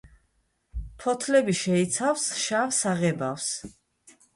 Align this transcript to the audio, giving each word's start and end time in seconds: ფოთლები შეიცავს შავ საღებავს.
ფოთლები 1.03 1.57
შეიცავს 1.61 2.27
შავ 2.49 2.77
საღებავს. 2.83 3.51